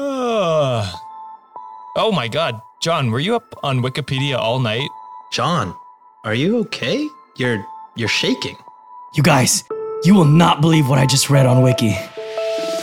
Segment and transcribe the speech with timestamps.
[0.00, 0.90] Uh,
[1.96, 2.60] oh my god.
[2.80, 4.88] John, were you up on Wikipedia all night?
[5.30, 5.76] John,
[6.24, 7.06] are you okay?
[7.36, 7.62] You're
[7.96, 8.56] you're shaking.
[9.14, 9.62] You guys,
[10.04, 11.94] you will not believe what I just read on Wiki.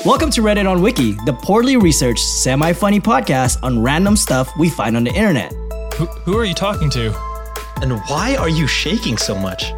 [0.05, 4.69] Welcome to Reddit on Wiki, the poorly researched, semi funny podcast on random stuff we
[4.69, 5.51] find on the internet.
[5.95, 7.07] Who, who are you talking to?
[7.81, 9.73] And why are you shaking so much?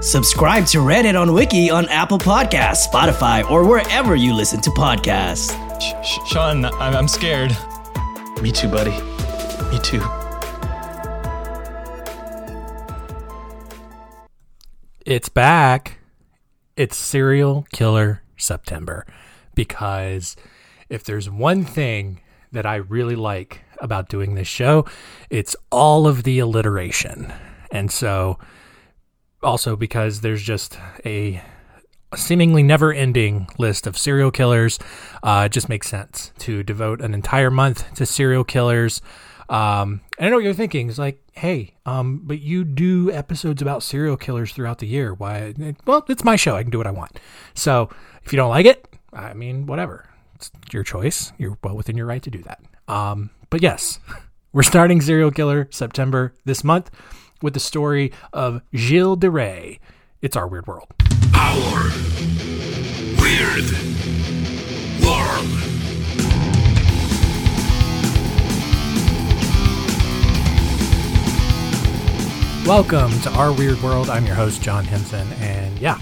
[0.00, 5.67] Subscribe to Reddit on Wiki on Apple Podcasts, Spotify, or wherever you listen to podcasts.
[5.80, 7.56] Sh- Sh- Sean, I'm, I'm scared.
[8.42, 8.90] Me too, buddy.
[9.70, 10.02] Me too.
[15.06, 15.98] It's back.
[16.76, 19.06] It's Serial Killer September.
[19.54, 20.36] Because
[20.88, 22.20] if there's one thing
[22.52, 24.84] that I really like about doing this show,
[25.30, 27.32] it's all of the alliteration.
[27.70, 28.38] And so,
[29.42, 31.42] also because there's just a
[32.16, 34.78] seemingly never ending list of serial killers,
[35.22, 39.02] uh, it just makes sense to devote an entire month to serial killers.
[39.48, 40.88] Um, I know what you're thinking.
[40.88, 45.14] It's like, hey, um, but you do episodes about serial killers throughout the year.
[45.14, 45.54] Why?
[45.86, 46.56] Well, it's my show.
[46.56, 47.18] I can do what I want.
[47.54, 47.88] So
[48.24, 50.08] if you don't like it, I mean, whatever.
[50.34, 51.32] It's your choice.
[51.38, 52.60] You're well within your right to do that.
[52.86, 54.00] Um, but yes,
[54.52, 56.90] we're starting Serial Killer September this month
[57.40, 59.78] with the story of Gilles de Rais.
[60.20, 60.88] It's our weird world.
[61.40, 61.92] Our
[63.20, 63.70] weird
[65.00, 65.48] world.
[72.66, 74.10] Welcome to Our Weird World.
[74.10, 75.28] I'm your host, John Hinson.
[75.34, 76.00] And yeah,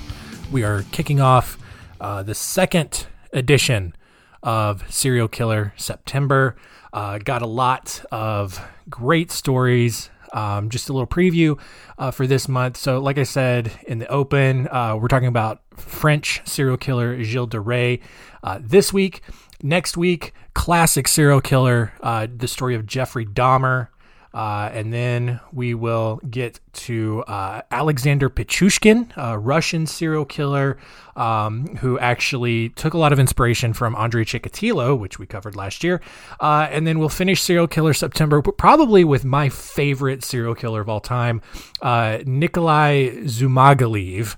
[0.51, 1.59] we are kicking off
[2.01, 3.95] uh, the second edition
[4.43, 6.57] of Serial Killer September.
[6.95, 10.09] Uh, got a lot of great stories.
[10.37, 11.59] Um, just a little preview
[11.97, 12.77] uh, for this month.
[12.77, 17.47] So, like I said in the open, uh, we're talking about French serial killer Gilles
[17.47, 18.01] de Rais
[18.45, 19.23] uh, this week.
[19.63, 23.89] Next week, classic serial killer, uh, the story of Jeffrey Dahmer.
[24.35, 30.77] Uh, and then we will get to uh, Alexander Pichushkin, a Russian serial killer
[31.17, 35.83] um, who actually took a lot of inspiration from Andrei Chikatilo, which we covered last
[35.83, 36.01] year.
[36.41, 40.89] Uh, and then we'll finish Serial Killer September, probably with my favorite serial killer of
[40.89, 41.41] all time,
[41.81, 44.37] uh, Nikolai Dzhumagaliev.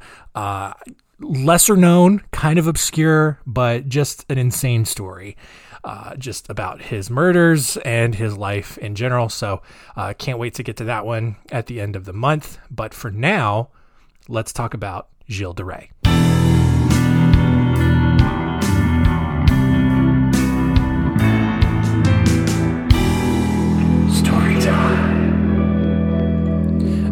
[1.21, 5.37] Lesser known, kind of obscure, but just an insane story
[5.85, 9.29] uh, just about his murders and his life in general.
[9.29, 9.63] So,
[9.97, 12.59] uh, can't wait to get to that one at the end of the month.
[12.71, 13.71] But for now,
[14.29, 15.89] let's talk about Gilles de Rais.
[24.15, 25.17] Story time.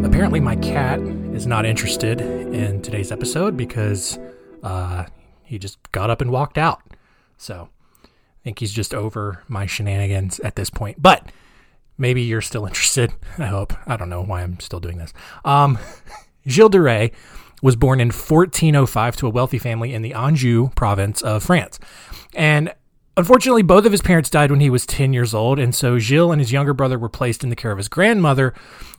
[0.04, 1.00] Apparently, my cat
[1.36, 4.18] is not interested in today's episode because
[4.62, 5.04] uh,
[5.44, 6.80] he just got up and walked out.
[7.36, 7.68] So,
[8.04, 8.08] I
[8.42, 11.02] think he's just over my shenanigans at this point.
[11.02, 11.30] But
[11.98, 13.12] maybe you're still interested.
[13.38, 13.74] I hope.
[13.86, 15.12] I don't know why I'm still doing this.
[15.44, 15.78] Um,
[16.48, 17.10] Gilles de Rais
[17.62, 21.78] was born in 1405 to a wealthy family in the Anjou province of France.
[22.34, 22.72] And
[23.16, 25.58] unfortunately, both of his parents died when he was 10 years old.
[25.58, 28.54] And so Gilles and his younger brother were placed in the care of his grandmother,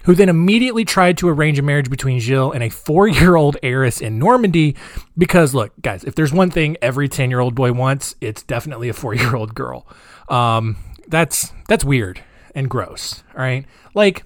[0.06, 3.58] who then immediately tried to arrange a marriage between Gilles and a four year old
[3.62, 4.76] heiress in Normandy.
[5.18, 8.90] Because, look, guys, if there's one thing every 10 year old boy wants, it's definitely
[8.90, 9.88] a four year old girl.
[10.30, 12.22] Um, that's, that's weird
[12.56, 13.24] and gross.
[13.36, 13.66] All right.
[13.94, 14.24] Like,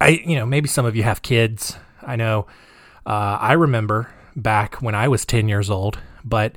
[0.00, 1.76] I, you know, maybe some of you have kids.
[2.02, 2.46] I know,
[3.06, 6.54] uh, I remember back when I was 10 years old, but,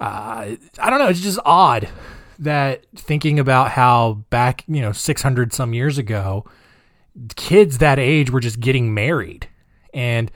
[0.00, 1.08] uh, I don't know.
[1.08, 1.88] It's just odd
[2.38, 6.46] that thinking about how back, you know, 600 some years ago,
[7.36, 9.46] kids that age were just getting married.
[9.92, 10.30] And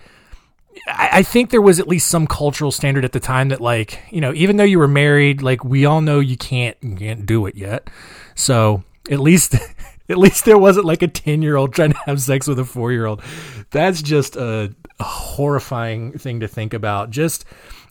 [0.86, 4.03] I, I think there was at least some cultural standard at the time that, like,
[4.10, 7.24] you know, even though you were married, like, we all know you can't, you can't
[7.24, 7.88] do it yet.
[8.34, 9.56] So at least.
[10.06, 12.64] At least there wasn't like a 10 year old trying to have sex with a
[12.66, 13.22] four year old.
[13.70, 17.08] That's just a, a horrifying thing to think about.
[17.08, 17.47] Just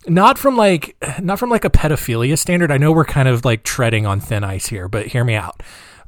[0.06, 2.70] not from like, not from like a pedophilia standard.
[2.70, 5.62] I know we're kind of like treading on thin ice here, but hear me out.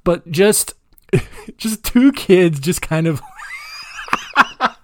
[0.05, 0.75] But just,
[1.56, 3.23] just two kids just kind of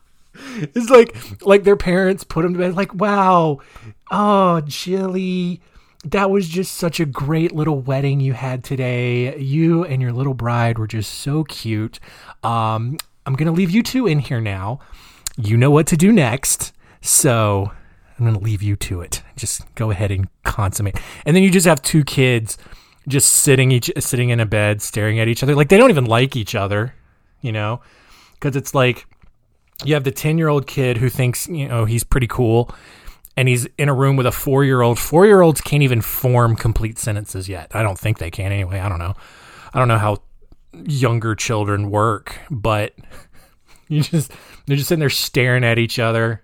[0.74, 3.58] it's like like their parents put them to bed like wow.
[4.10, 5.60] Oh jilly.
[6.04, 9.38] That was just such a great little wedding you had today.
[9.38, 12.00] You and your little bride were just so cute.
[12.42, 14.80] Um i'm gonna leave you two in here now.
[15.36, 16.72] You know what to do next.
[17.00, 17.72] So
[18.18, 21.66] i'm gonna leave you to it just go ahead and consummate and then you just
[21.66, 22.58] have two kids
[23.08, 26.04] just sitting each sitting in a bed staring at each other like they don't even
[26.04, 26.94] like each other
[27.40, 27.80] you know
[28.34, 29.06] because it's like
[29.84, 32.72] you have the 10 year old kid who thinks you know he's pretty cool
[33.36, 34.98] and he's in a room with a four year old.
[34.98, 37.70] Four year olds can't even form complete sentences yet.
[37.74, 38.78] I don't think they can anyway.
[38.80, 39.14] I don't know.
[39.72, 40.18] I don't know how
[40.84, 42.94] younger children work, but
[43.88, 44.32] you just
[44.66, 46.42] they're just sitting there staring at each other.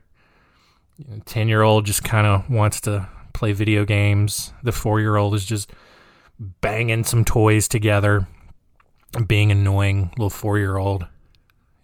[1.24, 4.52] Ten year old just kind of wants to play video games.
[4.62, 5.72] The four year old is just
[6.38, 8.26] banging some toys together,
[9.26, 11.06] being annoying little four year old.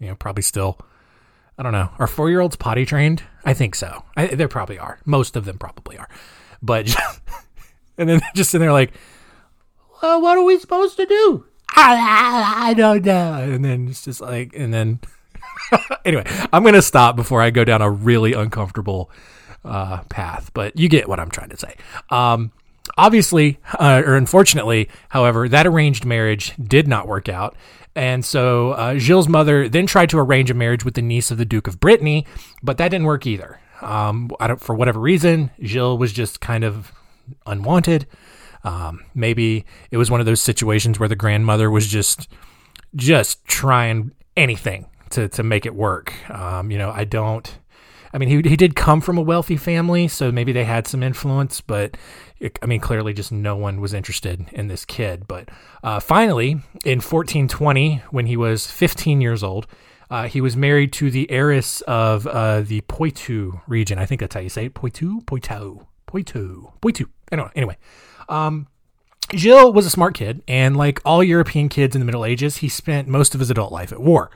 [0.00, 0.78] You know, probably still.
[1.56, 1.90] I don't know.
[1.98, 3.22] Are four year olds potty trained?
[3.44, 4.04] I think so.
[4.16, 4.98] I, they probably are.
[5.04, 6.08] Most of them probably are.
[6.60, 7.20] But just,
[7.98, 8.92] and then just sitting there like,
[10.02, 11.46] well, what are we supposed to do?
[11.70, 13.34] I, I don't know.
[13.34, 15.00] And then it's just like, and then
[16.04, 19.10] anyway, I'm gonna stop before I go down a really uncomfortable
[19.64, 20.50] uh, path.
[20.54, 21.76] But you get what I'm trying to say.
[22.10, 22.52] Um,
[22.96, 27.56] obviously, uh, or unfortunately, however, that arranged marriage did not work out.
[27.96, 31.38] And so uh, Gilles' mother then tried to arrange a marriage with the niece of
[31.38, 32.26] the Duke of Brittany,
[32.62, 33.60] but that didn't work either.
[33.82, 36.92] Um, I don't, for whatever reason, Gilles was just kind of
[37.46, 38.06] unwanted.
[38.64, 42.28] Um, maybe it was one of those situations where the grandmother was just
[42.96, 46.12] just trying anything to to make it work.
[46.30, 47.58] Um, you know, I don't.
[48.12, 51.02] I mean, he he did come from a wealthy family, so maybe they had some
[51.02, 51.96] influence, but
[52.38, 55.26] it, I mean, clearly, just no one was interested in this kid.
[55.26, 55.48] But
[55.82, 56.50] uh, finally,
[56.84, 59.66] in 1420, when he was 15 years old,
[60.10, 63.98] uh, he was married to the heiress of uh, the Poitou region.
[63.98, 64.74] I think that's how you say it.
[64.74, 67.06] Poitou, Poitou, Poitou, Poitou.
[67.32, 67.76] Anyway, anyway.
[68.28, 68.68] Um,
[69.34, 72.68] Gilles was a smart kid, and like all European kids in the Middle Ages, he
[72.68, 74.30] spent most of his adult life at war.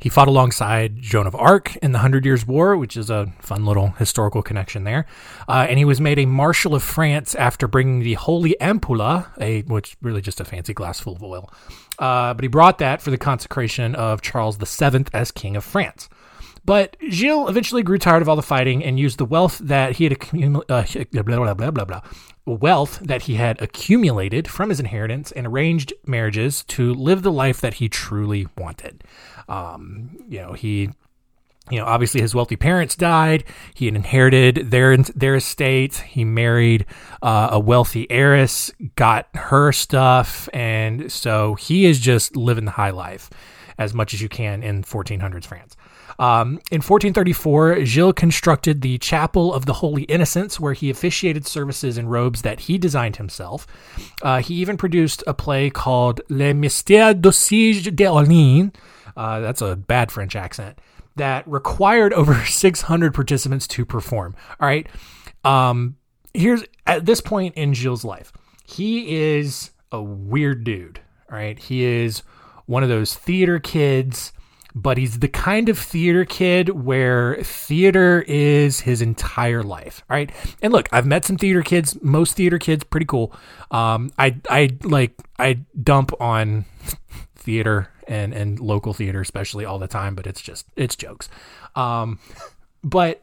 [0.00, 3.64] He fought alongside Joan of Arc in the Hundred Years' War, which is a fun
[3.64, 5.06] little historical connection there.
[5.48, 9.62] Uh, and he was made a Marshal of France after bringing the Holy Ampulla, a
[9.62, 11.50] which really just a fancy glass full of oil.
[11.98, 16.08] Uh, but he brought that for the consecration of Charles VII as King of France.
[16.66, 20.04] But Gilles eventually grew tired of all the fighting and used the wealth that he
[20.04, 22.00] had accumulated, uh, blah, blah, blah,
[22.44, 27.60] wealth that he had accumulated from his inheritance and arranged marriages to live the life
[27.60, 29.04] that he truly wanted.
[29.48, 30.90] Um, you know, he
[31.68, 33.42] you know, obviously his wealthy parents died.
[33.74, 35.96] He had inherited their their estate.
[35.96, 36.86] He married
[37.22, 42.90] uh, a wealthy heiress, got her stuff, and so he is just living the high
[42.90, 43.30] life
[43.78, 45.76] as much as you can in 1400s France.
[46.18, 51.98] Um, in 1434, Gilles constructed the Chapel of the Holy Innocents, where he officiated services
[51.98, 53.66] in robes that he designed himself.
[54.22, 58.74] Uh, he even produced a play called Les Mystères d'Aussige d'Orléans.
[59.16, 60.78] Uh, that's a bad French accent.
[61.16, 64.34] That required over 600 participants to perform.
[64.60, 64.86] All right.
[65.44, 65.96] Um,
[66.34, 68.32] here's at this point in Gilles' life,
[68.66, 71.00] he is a weird dude.
[71.30, 71.58] All right.
[71.58, 72.22] He is
[72.66, 74.32] one of those theater kids
[74.76, 80.04] but he's the kind of theater kid where theater is his entire life.
[80.06, 80.30] Right.
[80.60, 83.32] And look, I've met some theater kids, most theater kids, pretty cool.
[83.70, 86.66] Um, I, I like, I dump on
[87.36, 91.30] theater and, and local theater, especially all the time, but it's just, it's jokes.
[91.74, 92.18] Um,
[92.84, 93.22] but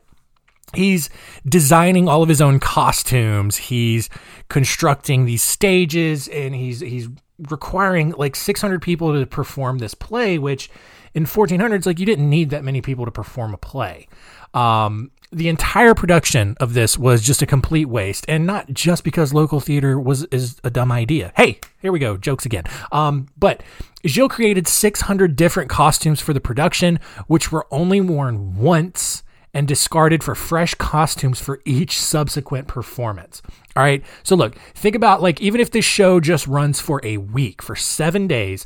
[0.74, 1.12] he's
[1.48, 3.58] designing all of his own costumes.
[3.58, 4.10] He's
[4.50, 10.72] constructing these stages and he's, he's requiring like 600 people to perform this play, which
[11.14, 14.08] in 1400s, like you didn't need that many people to perform a play.
[14.54, 19.34] Um, the entire production of this was just a complete waste, and not just because
[19.34, 21.34] local theater was is a dumb idea.
[21.36, 22.66] Hey, here we go, jokes again.
[22.92, 23.64] Um, but
[24.06, 29.24] Gilles created 600 different costumes for the production, which were only worn once
[29.56, 33.42] and discarded for fresh costumes for each subsequent performance.
[33.76, 34.04] All right.
[34.24, 37.76] So look, think about like even if this show just runs for a week, for
[37.76, 38.66] seven days,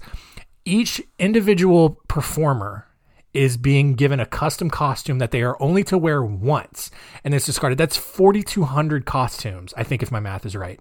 [0.67, 2.87] each individual performer
[3.33, 6.91] is being given a custom costume that they are only to wear once
[7.23, 7.77] and it's discarded.
[7.77, 10.79] That's 4,200 costumes, I think, if my math is right,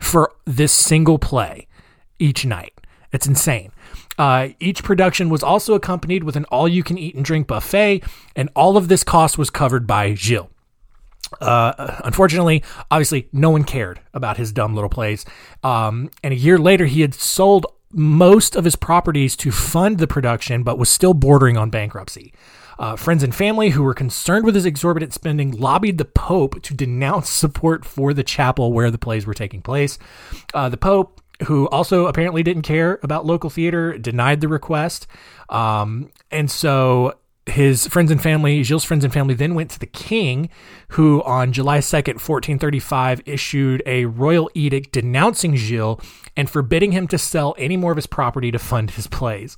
[0.00, 1.68] for this single play
[2.18, 2.72] each night.
[3.12, 3.72] It's insane.
[4.18, 8.02] Uh, each production was also accompanied with an all you can eat and drink buffet,
[8.34, 10.48] and all of this cost was covered by Gilles.
[11.40, 15.24] Uh, unfortunately, obviously, no one cared about his dumb little plays.
[15.62, 20.06] Um, and a year later, he had sold most of his properties to fund the
[20.06, 22.32] production, but was still bordering on bankruptcy.
[22.78, 26.74] Uh, friends and family who were concerned with his exorbitant spending lobbied the Pope to
[26.74, 29.98] denounce support for the chapel where the plays were taking place.
[30.54, 35.08] Uh, the Pope, who also apparently didn't care about local theater, denied the request.
[35.48, 37.14] Um, and so
[37.50, 40.48] his friends and family, Gilles' friends and family, then went to the king,
[40.88, 46.00] who on July 2nd, 1435, issued a royal edict denouncing Gilles
[46.36, 49.56] and forbidding him to sell any more of his property to fund his plays.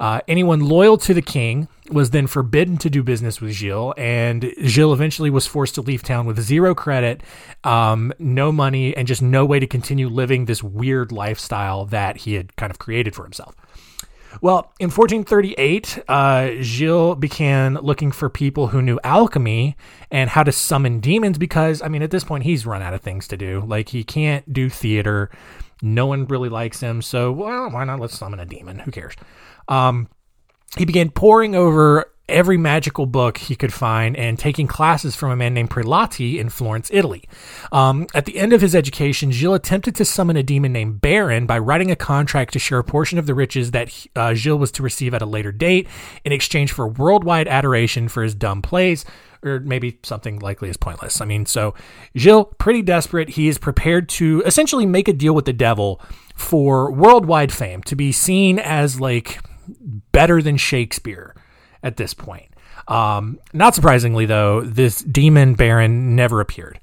[0.00, 4.52] Uh, anyone loyal to the king was then forbidden to do business with Gilles, and
[4.64, 7.22] Gilles eventually was forced to leave town with zero credit,
[7.64, 12.34] um, no money, and just no way to continue living this weird lifestyle that he
[12.34, 13.54] had kind of created for himself.
[14.40, 19.76] Well, in 1438, uh, Gilles began looking for people who knew alchemy
[20.10, 23.00] and how to summon demons because, I mean, at this point, he's run out of
[23.00, 23.64] things to do.
[23.66, 25.30] Like, he can't do theater.
[25.82, 27.02] No one really likes him.
[27.02, 28.00] So, well, why not?
[28.00, 28.80] Let's summon a demon.
[28.80, 29.14] Who cares?
[29.68, 30.08] Um,
[30.76, 35.36] he began poring over every magical book he could find and taking classes from a
[35.36, 37.24] man named Prelati in Florence, Italy.
[37.70, 41.46] Um, at the end of his education, Gilles attempted to summon a demon named Baron
[41.46, 44.72] by writing a contract to share a portion of the riches that uh, Gilles was
[44.72, 45.88] to receive at a later date
[46.24, 49.04] in exchange for worldwide adoration for his dumb plays.
[49.42, 51.20] Or maybe something likely as pointless.
[51.20, 51.74] I mean, so
[52.16, 56.00] Gilles, pretty desperate, he is prepared to essentially make a deal with the devil
[56.34, 59.38] for worldwide fame, to be seen as like
[60.10, 61.36] better than Shakespeare
[61.82, 62.48] at this point.
[62.88, 66.80] Um, not surprisingly, though, this demon baron never appeared.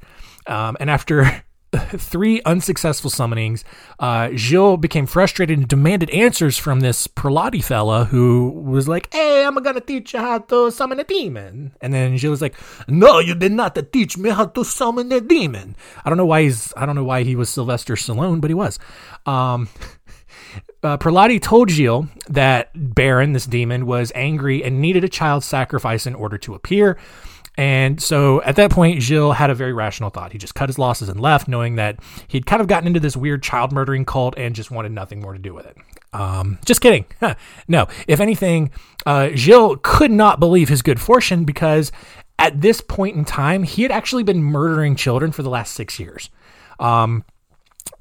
[0.47, 3.63] Um, and after three unsuccessful summonings,
[3.99, 9.45] uh, Gilles became frustrated and demanded answers from this Prelati fella who was like, Hey,
[9.45, 11.73] I'm to teach you how to summon a demon.
[11.81, 12.55] And then Gilles was like,
[12.87, 15.75] No, you did not teach me how to summon a demon.
[16.03, 18.55] I don't know why he's, I don't know why he was Sylvester Stallone, but he
[18.55, 18.77] was.
[19.25, 19.69] Um,
[20.83, 20.97] uh,
[21.39, 26.37] told Gilles that Baron, this demon, was angry and needed a child sacrifice in order
[26.39, 26.97] to appear.
[27.55, 30.31] And so at that point, Gilles had a very rational thought.
[30.31, 33.15] He just cut his losses and left, knowing that he'd kind of gotten into this
[33.15, 35.77] weird child murdering cult and just wanted nothing more to do with it.
[36.13, 37.05] Um, just kidding.
[37.67, 38.71] no, if anything,
[39.05, 41.91] uh, Gilles could not believe his good fortune because
[42.39, 45.99] at this point in time, he had actually been murdering children for the last six
[45.99, 46.29] years.
[46.79, 47.23] Um,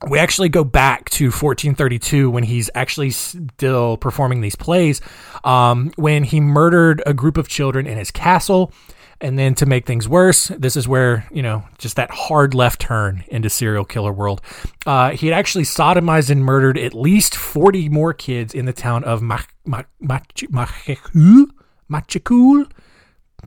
[0.09, 5.01] we actually go back to 1432 when he's actually still performing these plays,
[5.45, 8.73] um, when he murdered a group of children in his castle.
[9.21, 12.81] And then to make things worse, this is where, you know, just that hard left
[12.81, 14.41] turn into serial killer world.
[14.85, 19.05] Uh, he had actually sodomized and murdered at least 40 more kids in the town
[19.05, 19.53] of Machikul.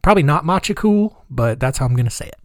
[0.02, 2.45] Probably not Machikul, but that's how I'm going to say it.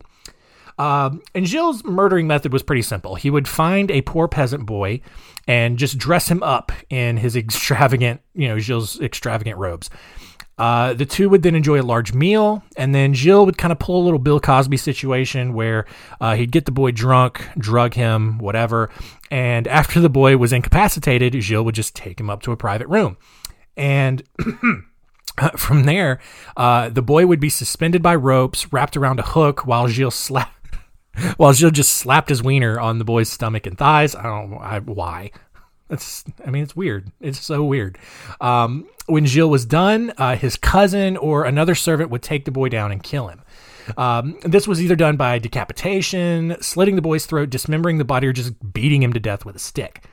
[0.80, 3.14] Um, and Gilles' murdering method was pretty simple.
[3.14, 5.02] He would find a poor peasant boy
[5.46, 9.90] and just dress him up in his extravagant, you know, Gilles' extravagant robes.
[10.56, 13.78] Uh, the two would then enjoy a large meal, and then Gilles would kind of
[13.78, 15.84] pull a little Bill Cosby situation where
[16.18, 18.88] uh, he'd get the boy drunk, drug him, whatever,
[19.30, 22.88] and after the boy was incapacitated, Gilles would just take him up to a private
[22.88, 23.18] room.
[23.76, 24.22] And
[25.56, 26.20] from there,
[26.56, 30.59] uh, the boy would be suspended by ropes wrapped around a hook while Gilles slapped
[31.38, 34.14] well, Gilles just slapped his wiener on the boy's stomach and thighs.
[34.14, 35.30] I don't know why.
[35.88, 37.10] That's, I mean, it's weird.
[37.20, 37.98] It's so weird.
[38.40, 42.68] Um, when Gilles was done, uh, his cousin or another servant would take the boy
[42.68, 43.42] down and kill him.
[43.96, 48.32] Um, this was either done by decapitation, slitting the boy's throat, dismembering the body, or
[48.32, 50.04] just beating him to death with a stick.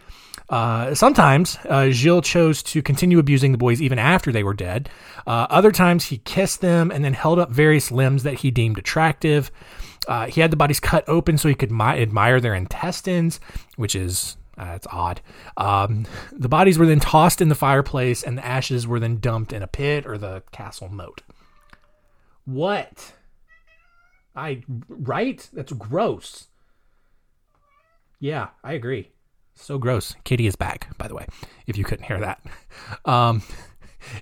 [0.49, 4.89] Uh, sometimes uh, Gilles chose to continue abusing the boys even after they were dead.
[5.25, 8.77] Uh, other times he kissed them and then held up various limbs that he deemed
[8.77, 9.51] attractive.
[10.07, 13.39] Uh, he had the bodies cut open so he could mi- admire their intestines,
[13.75, 15.21] which is uh, it's odd.
[15.57, 19.53] Um, the bodies were then tossed in the fireplace, and the ashes were then dumped
[19.53, 21.21] in a pit or the castle moat.
[22.45, 23.13] What?
[24.35, 25.47] I right?
[25.53, 26.47] That's gross.
[28.19, 29.11] Yeah, I agree.
[29.55, 30.15] So gross.
[30.23, 31.25] Kitty is back, by the way,
[31.65, 32.41] if you couldn't hear that.
[33.05, 33.41] Um,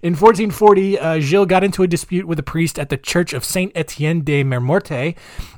[0.01, 3.44] in 1440, uh, Gilles got into a dispute with a priest at the church of
[3.44, 5.15] Saint Etienne de Mermorte,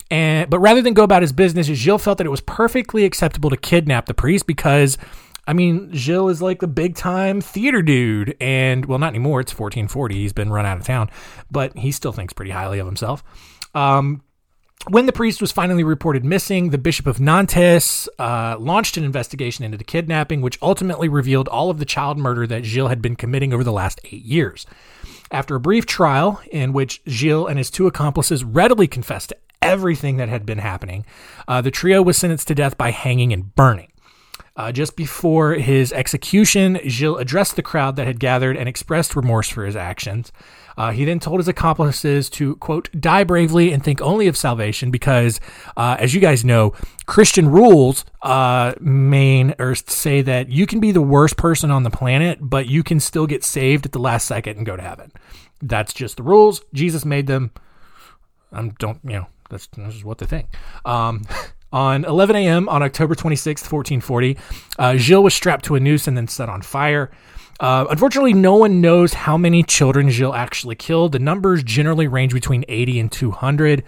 [0.10, 3.50] and but rather than go about his business, Gilles felt that it was perfectly acceptable
[3.50, 4.98] to kidnap the priest because,
[5.46, 9.41] I mean, Gilles is like the big time theater dude, and well, not anymore.
[9.41, 10.15] It's 1440.
[10.15, 11.10] He's been run out of town,
[11.51, 13.24] but he still thinks pretty highly of himself.
[13.75, 14.24] Um,
[14.89, 19.65] when the priest was finally reported missing, the Bishop of Nantes uh, launched an investigation
[19.65, 23.15] into the kidnapping, which ultimately revealed all of the child murder that Gilles had been
[23.15, 24.65] committing over the last eight years.
[25.32, 30.17] After a brief trial in which Gilles and his two accomplices readily confessed to everything
[30.17, 31.06] that had been happening,
[31.48, 33.91] uh, the trio was sentenced to death by hanging and burning.
[34.58, 39.48] Uh, just before his execution, Gilles addressed the crowd that had gathered and expressed remorse
[39.48, 40.32] for his actions.
[40.76, 44.90] Uh, he then told his accomplices to, quote, die bravely and think only of salvation
[44.90, 45.40] because,
[45.76, 46.74] uh, as you guys know,
[47.06, 51.92] Christian rules uh, main or say that you can be the worst person on the
[51.92, 55.12] planet, but you can still get saved at the last second and go to heaven.
[55.62, 56.62] That's just the rules.
[56.74, 57.52] Jesus made them.
[58.52, 59.28] I um, don't you know?
[59.50, 60.48] That's, that's just what they think.
[60.84, 61.24] Um,
[61.71, 62.69] on 11 a.m.
[62.69, 64.38] on October 26th, 1440,
[64.79, 67.12] uh, Gilles was strapped to a noose and then set on fire.
[67.59, 71.12] Uh, unfortunately, no one knows how many children Gilles actually killed.
[71.12, 73.83] The numbers generally range between 80 and 200.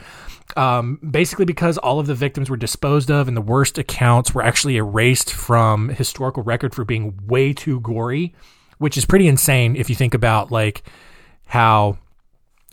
[0.57, 4.41] Um, basically, because all of the victims were disposed of and the worst accounts were
[4.41, 8.33] actually erased from historical record for being way too gory,
[8.79, 10.81] which is pretty insane if you think about like
[11.45, 11.99] how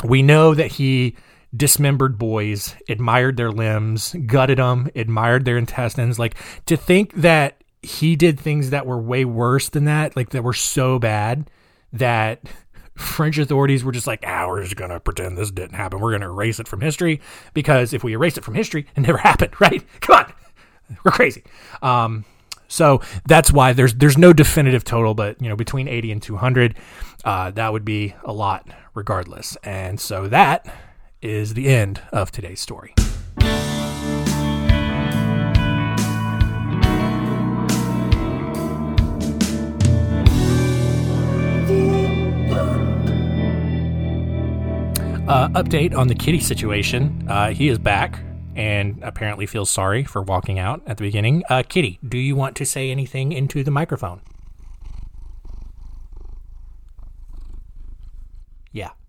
[0.04, 1.16] we know that he
[1.54, 6.18] dismembered boys, admired their limbs, gutted them, admired their intestines.
[6.18, 6.36] Like
[6.66, 10.52] to think that he did things that were way worse than that, like that were
[10.52, 11.50] so bad
[11.92, 12.42] that
[12.96, 16.00] French authorities were just like, ah, we're just going to pretend this didn't happen.
[16.00, 17.20] We're going to erase it from history
[17.54, 19.82] because if we erase it from history, it never happened, right?
[20.00, 20.32] Come on.
[21.04, 21.42] We're crazy.
[21.82, 22.24] Um,
[22.68, 26.76] so that's why there's there's no definitive total, but you know between 80 and 200,
[27.24, 29.56] uh, that would be a lot regardless.
[29.62, 30.66] And so that
[31.22, 32.94] is the end of today's story.
[45.28, 47.26] Uh, update on the kitty situation.
[47.28, 48.20] Uh, he is back
[48.54, 51.42] and apparently feels sorry for walking out at the beginning.
[51.50, 54.20] Uh, kitty, do you want to say anything into the microphone?
[58.72, 58.82] Yeah.
[58.82, 59.05] Yeah.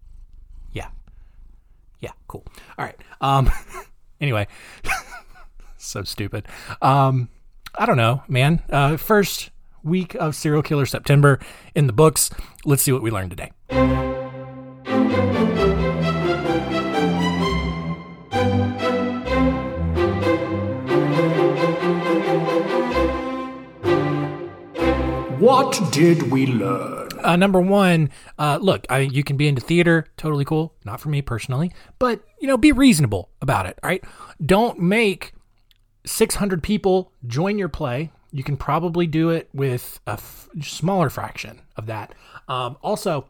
[2.00, 2.46] Yeah, cool.
[2.78, 2.98] All right.
[3.22, 3.50] Um
[4.22, 4.48] anyway,
[5.78, 6.48] so stupid.
[6.82, 7.30] Um
[7.78, 8.64] I don't know, man.
[8.70, 9.50] Uh first
[9.84, 11.40] week of serial killer September
[11.76, 12.30] in the books.
[12.66, 13.52] Let's see what we learned today.
[25.40, 27.07] What did we learn?
[27.24, 30.74] Uh, number one, uh, look, I, you can be into theater, totally cool.
[30.86, 33.78] Not for me personally, but you know, be reasonable about it.
[33.84, 34.04] Right,
[34.44, 35.34] don't make
[36.06, 38.12] 600 people join your play.
[38.32, 42.14] You can probably do it with a f- smaller fraction of that.
[42.48, 43.28] Um, also,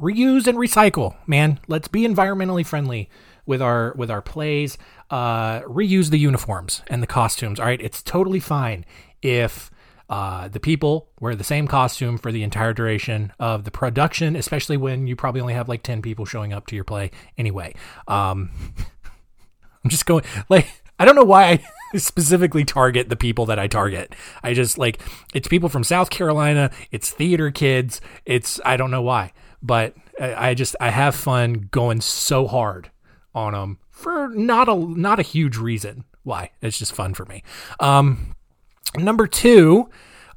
[0.00, 1.60] reuse and recycle, man.
[1.68, 3.08] Let's be environmentally friendly
[3.44, 4.78] with our with our plays.
[5.10, 7.60] Uh, reuse the uniforms and the costumes.
[7.60, 8.84] All right, it's totally fine
[9.22, 9.70] if
[10.08, 14.76] uh, the people wear the same costume for the entire duration of the production, especially
[14.76, 17.74] when you probably only have like 10 people showing up to your play anyway.
[18.06, 18.50] Um,
[19.84, 21.60] I'm just going, like, I don't know why
[21.92, 24.14] I specifically target the people that I target.
[24.42, 25.00] I just like,
[25.34, 30.50] it's people from South Carolina, it's theater kids, it's, I don't know why, but I,
[30.50, 32.90] I just, I have fun going so hard
[33.34, 36.50] on them for not a, not a huge reason why.
[36.62, 37.42] It's just fun for me.
[37.80, 38.35] Um,
[38.96, 39.88] Number two,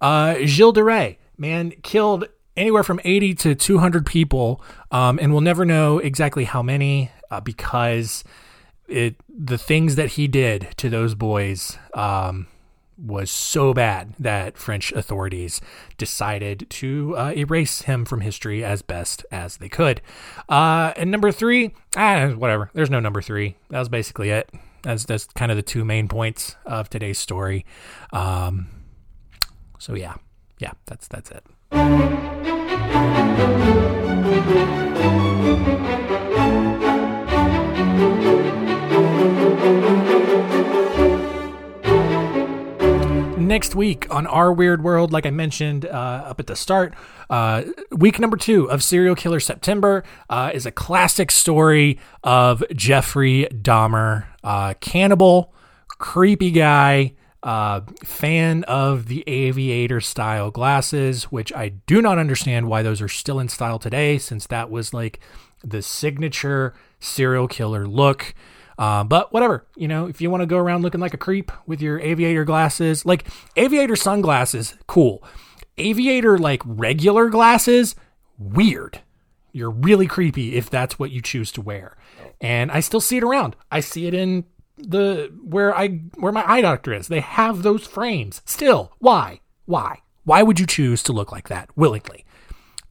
[0.01, 2.25] uh, Gilles de Rais, man, killed
[2.57, 7.39] anywhere from 80 to 200 people, um, and we'll never know exactly how many uh,
[7.39, 8.23] because
[8.87, 12.47] it the things that he did to those boys um,
[12.97, 15.61] was so bad that French authorities
[15.97, 20.01] decided to uh, erase him from history as best as they could.
[20.49, 22.69] Uh, and number three, ah, whatever.
[22.73, 23.55] There's no number three.
[23.69, 24.49] That was basically it.
[24.81, 27.65] That's that's kind of the two main points of today's story.
[28.13, 28.69] Um,
[29.77, 30.15] so yeah,
[30.59, 31.43] yeah, that's that's it.
[43.49, 46.93] Next week on Our Weird World, like I mentioned uh, up at the start,
[47.31, 53.47] uh, week number two of Serial Killer September uh, is a classic story of Jeffrey
[53.51, 55.51] Dahmer, uh, cannibal,
[55.87, 62.83] creepy guy, uh, fan of the aviator style glasses, which I do not understand why
[62.83, 65.19] those are still in style today, since that was like
[65.63, 68.35] the signature serial killer look.
[68.79, 71.51] Uh, but whatever, you know, if you want to go around looking like a creep
[71.67, 75.21] with your aviator glasses, like aviator sunglasses, cool.
[75.77, 77.93] Aviator like regular glasses,
[78.37, 79.01] weird.
[79.51, 81.97] You're really creepy if that's what you choose to wear.
[82.39, 83.57] And I still see it around.
[83.69, 84.45] I see it in
[84.77, 87.09] the where I where my eye doctor is.
[87.09, 88.41] They have those frames.
[88.45, 89.41] Still, why?
[89.65, 90.03] Why?
[90.23, 92.23] Why would you choose to look like that willingly?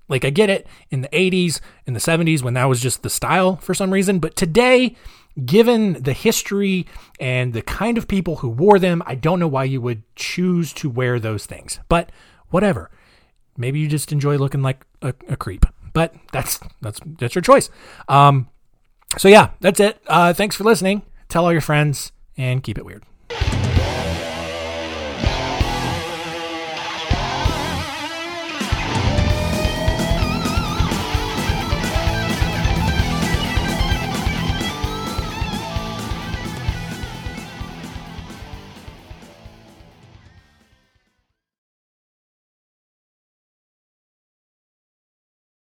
[0.06, 3.10] Like I get it in the 80s, in the 70s when that was just the
[3.10, 4.94] style for some reason, but today
[5.44, 6.86] given the history
[7.20, 10.72] and the kind of people who wore them, I don't know why you would choose
[10.74, 11.78] to wear those things.
[11.88, 12.10] But
[12.50, 12.90] whatever.
[13.56, 15.66] Maybe you just enjoy looking like a, a creep.
[15.92, 17.70] But that's that's that's your choice.
[18.08, 18.48] Um,
[19.16, 20.00] so yeah, that's it.
[20.06, 21.02] Uh, thanks for listening.
[21.28, 23.04] Tell all your friends and keep it weird.